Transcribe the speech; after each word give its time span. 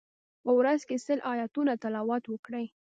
په 0.43 0.51
ورځ 0.59 0.79
کی 0.89 0.95
سل 1.05 1.19
آیتونه 1.33 1.71
تلاوت 1.83 2.23
وکړئ. 2.27 2.65